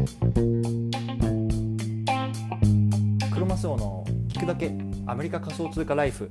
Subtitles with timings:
[0.00, 0.06] ク
[3.38, 4.72] ロマスオの聞くだけ
[5.06, 6.30] アメリカ仮想通貨ライフ。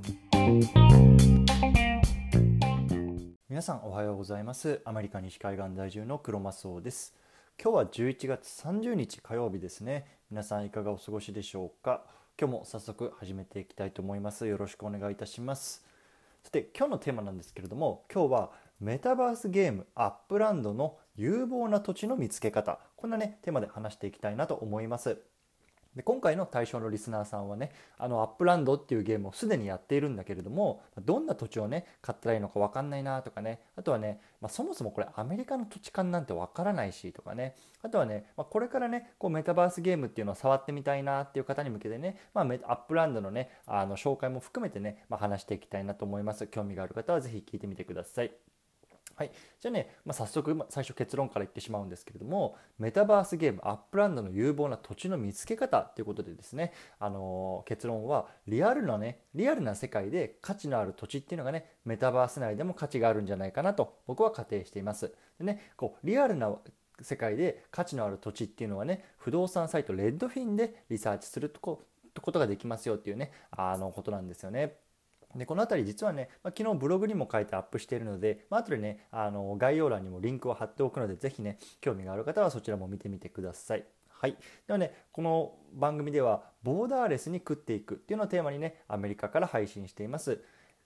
[3.48, 4.82] 皆さんおはようございます。
[4.86, 7.14] アメリカ西海岸在住のクロマスオです。
[7.64, 10.18] 今日は11月30日火曜日ですね。
[10.32, 12.04] 皆さんいかがお過ごしでしょうか？
[12.40, 14.48] 今日も早速始めていきたいと思います。
[14.48, 15.86] よろしくお願いいたします。
[16.44, 18.50] さて今日のテーマなんですけれども今日は
[18.80, 22.80] メタバースゲームアップランドの有望な土地の見つけ方。
[22.96, 25.18] こんなねテーマで話していきたいなと思います。
[25.94, 46.48] で今回の対象のリスナーさんはねあのアップランドっていうゲームをすでにやっているんだけれどもどんな土地をね買ったらいいのか分かんないなとかねあとはね、まあ、そもそもこれアメリカの土地勘なんて分からないしとかねあとはね、まあ、これからねこうメタバースゲームっていうのを触ってみたいなっていう方に向けてね、まあ、アップランドのねあの紹介も含めてね、まあ、話していきたいなと思います。
[46.48, 48.59] 興味がある方は是非聞いてみてください。
[49.20, 65.14] はい、じゃあね、まあ、早速最初結論から言ってしまうんですけれどもメタバースゲームアップランドの有望な土地の見つけ方ということでですね、あのー、結論はリアルなねリアルな世界で価値のある土地っていうのがねメタバース内でも価値があるんじゃないかなと僕は仮定しています。
[65.38, 66.56] でね、こうリアルな
[67.02, 71.84] 世界で価値のある土地っていうのはね不動産サイトレッドフィンでリサーチするとこ
[72.32, 74.78] とができますよっていうねあのことなんですよね。
[75.36, 83.86] でこの辺り実はね、まあ、昨日ブログにも書いてアップしているので、まあ後でねあの概要欄にもリンクを貼っておくのでぜひね興味がある方はそちらも見てみてください。
[84.10, 84.36] はい、
[84.68, 90.44] ではねこの番組ではボーダーレスに食っていくっていうのをテーマにねアメリカから配信しています。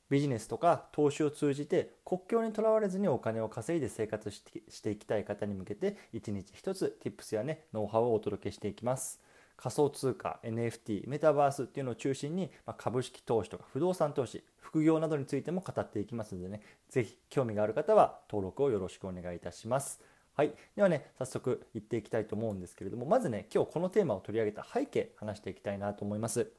[0.09, 4.43] ビジネスとか投資を通じて国境にとらわれずにお金を稼いで生活し
[4.83, 9.22] ていきたい方に向けて一日一つ Tips やねノウハウをお届けしていきます。
[9.55, 20.01] 仮想通貨 NFT メタバースっていうのを中心に、ま株式投資とか不動産投資副業などについても語っていきますのでね是非興味がある方は登録をよろしくお願いいたします。
[20.35, 26.51] はい、ではね早速いっていきたいと思うんですけれどもまずね今日このテーマを取り上げた背景話していきたいなと思います。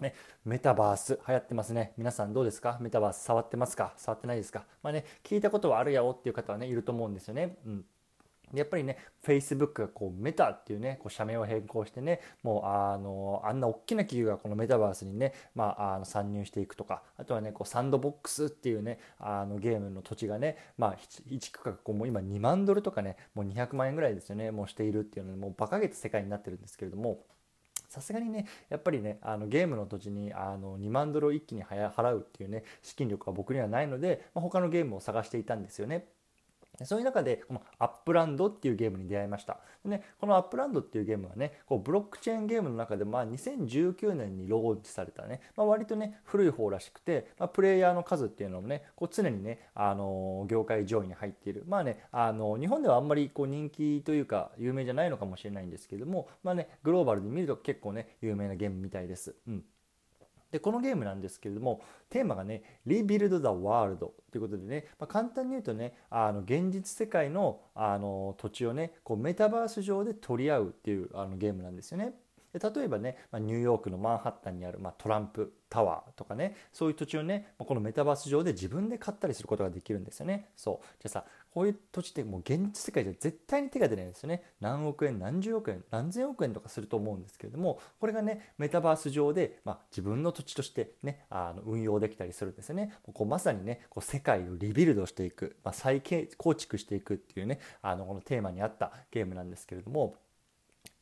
[0.00, 1.92] ね、メタバース流行ってますね。
[1.96, 2.78] 皆さんどうですか？
[2.80, 3.92] メタバース触ってますか？
[3.96, 4.64] 触ってないですか？
[4.82, 7.58] まあね、聞いたことはあるやおっていう方はね、いると思うんですよね。
[7.64, 7.84] うん。
[8.54, 20.96] やっぱりね、Facebook がこうメタっていうね、こう社名を変更してね、もうあのあんな大きな企業がこのメタバースにね、まあ、あの参入していくとか、あとはね、こうサンドボックスっていうね、あのゲームの土地がね、まあ、
[21.28, 27.24] 1区画こうもう今2万ドルとかね、もう200万円ぐらいですよね、もうしているっていうので、もう馬鹿げた世界になってるんですけれども、
[27.92, 36.06] さすがにねやっぱりねあのゲームの土地にあの2万ドルを一気に払うっていうね資金力は僕にはないので、まあ、他のゲームを探していたんですよね。
[36.84, 39.60] そういう中でこのアップランドっていうゲームに出会いました。
[39.84, 51.64] でね、このアップランドっていうゲームはね、こうブロックチェーンゲームの中でまあ2019年にローンチされたね、まあ、割とね古い方らしくて、まあ、プレイヤーの数っていうのもね、こう常にね、あの業界上位に入っている。
[51.68, 59.34] まあね、あの日本ではあんまりこう人気というか有名じゃないのかもしれないんですけども、まあね、グローバルで見ると結構ね有名なゲームみたいです。
[59.46, 59.64] うん
[60.52, 63.96] でこのゲームなんですけれどもテーマがね「Rebuild the World」
[64.30, 72.14] ということでね、まあ、簡単に言うとねあの現実世界のあの土地をねこうメタバース上で取り合うっていうあのゲームなんですよね。
[72.52, 84.42] で例えばね、まあ、ニューヨークのマンハッタンにある、まあ、トランプタワーとかねそういう土地をねこのメタバース上で自分で買ったりすることができるんですよねそうじゃあさこういう土地ってもう現実世界じゃ絶対に手が出ないんですよね。
[84.60, 92.94] 何億円何十億円何千億円とかすると思うんですけれどもこれがねメタバース上で、まあ、自分の土地としてねあの運用できたりするんですよね。
[93.12, 96.02] こうまさにねこう世界をリビルドしていく、まあ、再
[96.38, 100.16] 構築していくっていうねあのこのテーマにあったゲームなんですけれども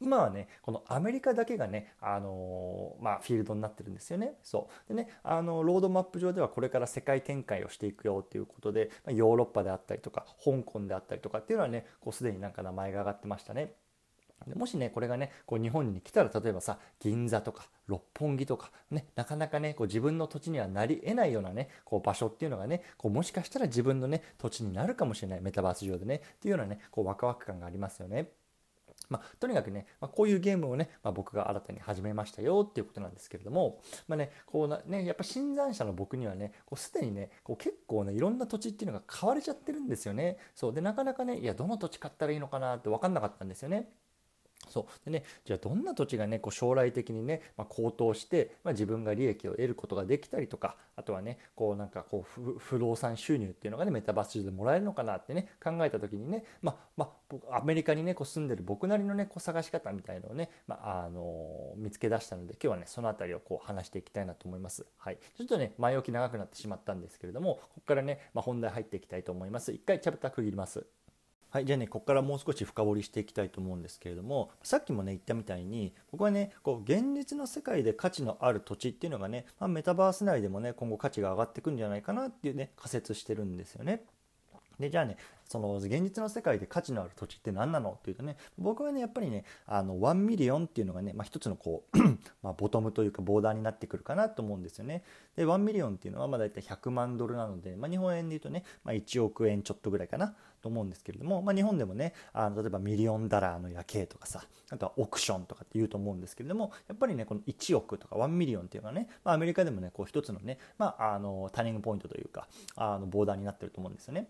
[0.00, 4.34] 今はねこのアメリカだけがねあのー、まあ、フィールドになってるんですよね。
[4.42, 13.74] そうでねあのロードマップ上ではこれから世界展開をしていくよっていうことで、ま、ヨーロッパであったりとか香港であったりとかっていうのはねこうすでになんか名前が挙がってましたね。
[14.46, 28.30] でもしねこれがねこう日本に来たら例えばさ銀座とか六本木とかねなかなかねこう自分の土地にはなり得ないようなねこう場所っていうのがねこうもしかしたら自分のね土地になるかもしれないメタバース上でねっていうようなねこうワクワク感がありますよね。
[29.10, 40.38] まあ、とにかくね、まあ、こういうゲームをね、まあ、僕が新たに始めましたよっていうことなんですけれども、まあね、こうなね、やっぱ新参者の僕にはね、こうすでにね、こう結構ね、いろんな土地っていうのが買われちゃってるんですよね。
[40.54, 43.90] そうで、なかなかね、いや、どの土地買ったらいいのかなって分かんなかったんですよね。
[44.68, 57.10] そうでね、じゃあどんな土地がねこう将来的にね、まあ、高騰して、まあ、自分が利益を得ることができたりとかあとはねこうなんかこう不動産収入っていうのがねメタバース上でもらえるのかなってね考えた時にね、まあま
[57.50, 64.86] あ、アメリカにねこう住んでる僕なりのねこう探し方みたいのをね、まあ、あの見つけ出したので今日はねその辺りをこう話していきたいなと思います。
[64.98, 69.72] はい、ちょっとね前置き長くなってしまったんですけれどもここからね、まあ、本題入っていきたいと思います。
[69.72, 70.86] 一回チャプター区切ります。
[71.50, 84.04] はい、じゃあねここからもう少し深掘りしていきたいと思うんですけれどもさっきもね言ったみたいに僕はねこう現実の世界で価値のある土地っていうのがね、まあ、メタバース内でもね今後価値が上がっていくんじゃないかなっていうね仮説してるんですよね。
[84.80, 85.16] でじゃあね
[85.50, 91.98] その現実の世界で価値のある土地って何なのっていうとね僕はねやっぱりねあの1ミリオンっていうのがね、まあ、一つのこう
[92.42, 95.02] まボトムというかボーダーになってくるかなと思うんですよね
[95.34, 112.46] で1ミリオンっていうのはまあ大体100万ドルなので、まあ、日本円で言うとね、まあ、1億円ちょっとぐらいかなと思うんですけれども、まあ、日本でもねあの例えばミリオンダラーの夜景とかさあとは億ションとかって言うと思うんですけれどもやっぱりねこの1億とか1ミリオンっていうのはね、まあ、アメリカでもねこう一つのね、まあ、あのターニングポイントというか
[112.76, 114.28] あのボーダーになってると思うんですよね。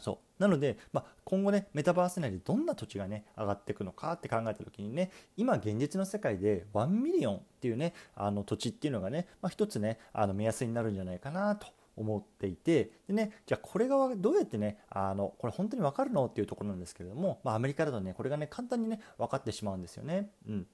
[0.00, 20.30] そうなので、まあ、今後ねメタバース内でどんな土地がね上がっていくのかって考えた時にね今現実の世界で1ミリオンっていうねあの土地っていうのがね、まあ、一つねあの目安になるんじゃないかなと思っていてでねじゃあこれがどうやってねあのこれ本当に分かるのっていうところなんですけれども、まあ、アメリカだとねこれがね簡単にね分かってしまうんですよね。
[20.48, 20.66] うん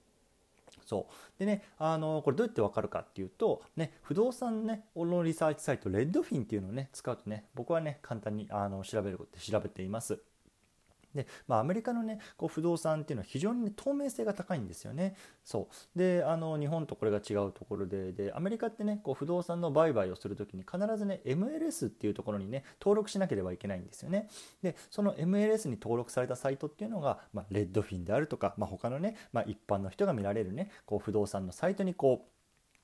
[0.90, 1.12] そう。
[1.38, 10.20] でねあのこれどうやってわかるかっていうと、ね、不動産ねのリサーチサイトレッドフィンっていうのをね使うとね僕はね簡単にあの調べること調べています。
[11.14, 15.16] で、まあ、アメリカのねこう不動産っていうのは非常に、ね、透明性が高いんですよね。
[15.44, 24.28] そうであの日本とこれが違うところででアメリカってねこう不動産の売買をする時に必ずね MLS っていうところにね登録しなければいけないんですよね。
[24.62, 32.39] でその MLS に登録されたサイトっていうのが、まあ、レッドフィンであるとか、まあ、他のね、まあ、一般の人が見られるねこう不動産のサイトにこう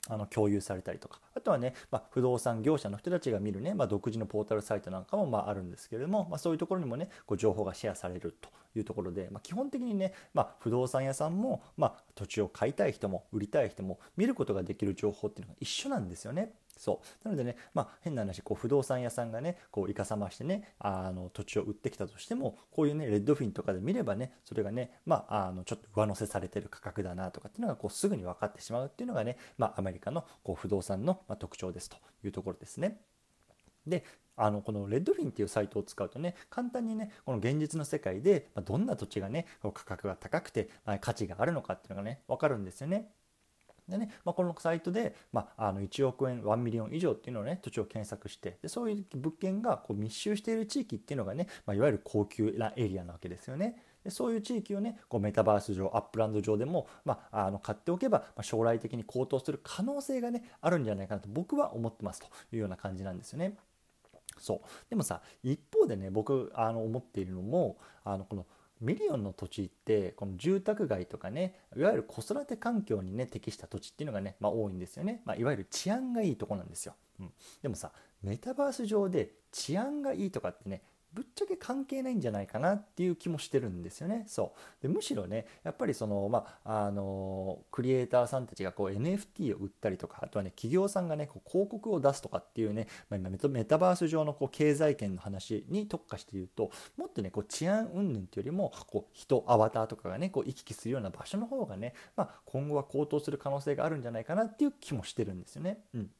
[0.08, 8.48] あの共有されたりとかあとはね、まあ、不動産業者の人たちが見るね、まあ、独自のポータルサイトなんかもまああるんですけれども、まあ、そういうところにもねこう情報がシェアされると
[8.78, 16.52] いうところで、まあ、基本的にね、まあ、不動産屋さんも、まあ、土地を買いたい人も売りたい人も見ることができる情報っていうのが一緒なんですよね。
[16.76, 33.00] そうなのでね、まあ、変な話こう不動産屋さんがねこういかさましてねあの土地を売ってきたとしてもこういうねレッドフィンとかで見ればねそれがね、まあ、あのちょっと上乗せされてる価格だなとかっていうのがこうすぐに分かってしまうっていうのがね、まあ、アメリカのこう不動産の特徴ですというところですね。
[33.86, 34.04] で
[34.36, 40.68] あのこのレッドフィンっていうサイトを使うとね簡単にねこの現実の世界でどんな土地がね価格が高くて
[41.00, 43.08] 価値があるのかっていうのがね分かるんですよね。
[43.88, 53.82] でね、まあ、このサイトで、まあ、あの1億円1ミリオン以上っていうのをね土地を検索してでそういう物件がこう密集している地域っていうのがね、まあ、いわゆる高級なエリアなわけですよね。
[54.02, 63.56] でそういう地域をねこうメタバース上アップランド上でも、まあ、あの買っておけば、ま、将来的に高騰する可能性がねあるんじゃないかなと僕は思ってますというような感じなんですよね。
[64.38, 68.46] そうでもさ一方でね僕あの思っているのもあのこの
[68.80, 77.32] ミリオンの土地ってこの住宅街とかねいわゆる子育て環境にね適した土地っていうのがね、まあ、多いんですよね、まあ、いわゆる治安がいいとこなんですよ、うん、
[77.62, 77.92] でもさ
[78.22, 80.82] メタバース上で治安がいいとかってね
[81.16, 84.24] ぶっちゃけ関係ないんじゃないかなっていう気もしてるんですよね。
[84.26, 105.78] そうでむしろねやっぱりその、まあ、あのクリエイターさんたちがこう NFT を売ったりとかあとはね企業さんがねこう広告を出すとかっていうね、まあ、今メタバース上のこう経済圏の話に特化して言うともっとねこう治安云々っていうよりもこう人アバターとかがねこう行き来するような場所の方がね、まあ、今後は高騰する可能性があるんじゃないかなっていう気もしてるんですよね。
[105.94, 106.10] うん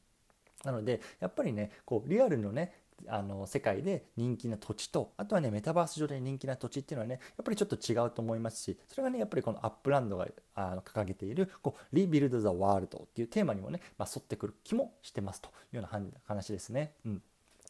[0.63, 2.73] なのでやっぱりねこうリアルのね
[3.07, 16.93] あの世界で人気な土地とあとはねメタバース上で人気な土地っていうのはねやっぱりちょっと違うと思いますしそれがねやっぱりこのアップランドがあの掲げているこう Rebuild the World っていうテーマにもね、まあ、沿ってくる気もしてますというような話ですね。
[17.05, 17.21] うん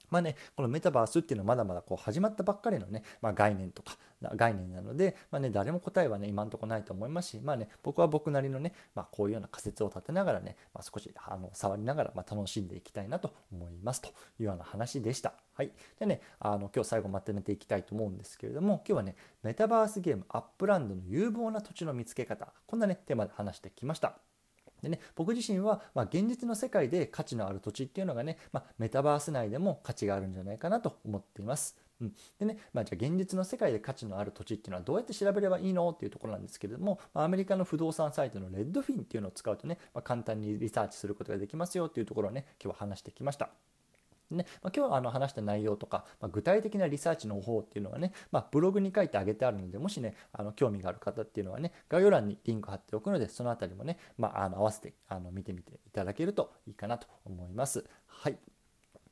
[0.10, 3.98] まあね、このメタバースっていうのはまだまだこう始まったばっかりのね、まあ、概念とか
[4.36, 15.34] 概念なので、まあね、誰も答えはね今んとこないと思いますし、まあね、僕は僕なりのね、まあ、こういうような仮説を立てながらね、まあ、少しあの触りながら、まあ、楽しんでいきたいなと思いますというような話でした。
[15.54, 24.18] はい、でねあの今日最後まとめていきたいと思うんですけれども今日はねメタバースゲームアップランドの有望な土地の見つけ方こんなねテーマで話してきました。
[24.82, 31.78] でね、僕自身は、まあ、現実の世界で価値のある土地っていうのがね、まあ、メタバース内でも価値があるんじゃないかなと思っています。
[32.00, 43.77] うん、でね、まあ、じゃあ現実の世界で価値のある土地っていうのはどうやって調べればいいのっていうところなんですけれども、ま、アメリカの不動産サイトのレッドフィンっていうのを使うとね、ま、簡単にリサーチすることができますよっていうところをね今日は話してきました。
[44.32, 57.86] ねまあ、今日あの話した内容とか、まあ、具体的なリサーチの方法っていうのはね、まあ、ブログに書いてあげてあるのでもしねあの興味がある方っていうのはね概要欄にリンク貼っておくのでその辺りもね、まあ、あの合わせてあの見てみていただけるといいかなと思います。
[58.08, 58.38] はい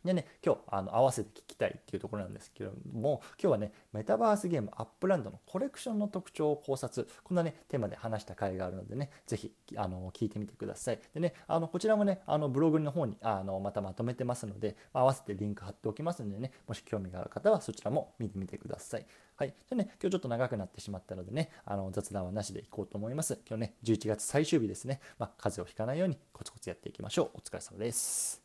[0.06, 11.00] でね、今日あの合わせて聞きたいっていうところなんですけども、今日はね、メタバースゲームアップランドのコレクションの特徴を考察、こんなね、テーマで話した回があるのでね、ぜひあの聞いてみてください。
[11.14, 19.06] でね、あのこちらもね、あのブログの方にあのまたまとめてますので、合わせてリンク貼っておきますのでね、もし興味がある方はそちらも見てみてください。
[19.36, 19.54] はい。
[19.70, 23.40] でね、今日ちょっと長くなってしまったのでね、あの雑談はなしでいこうと思います。
[23.48, 27.30] 今日ね、11月最終日ですね、まあ、風邪をひかないようにコツコツやっていきましょう。
[27.36, 28.45] お疲れ様です。